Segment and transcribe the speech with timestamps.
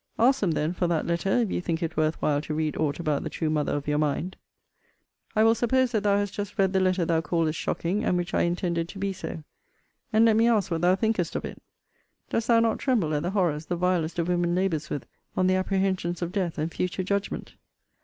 [0.17, 2.99] Ask them, then, for that letter, if you think it worth while to read aught
[2.99, 4.35] about the true mother of your mind.
[5.35, 8.33] I will suppose that thou hast just read the letter thou callest shocking, and which
[8.33, 9.43] I intended to be so.
[10.11, 11.61] And let me ask what thou thinkest of it?
[12.31, 15.05] Dost thou not tremble at the horrors the vilest of women labours with,
[15.37, 17.53] on the apprehensions of death, and future judgment?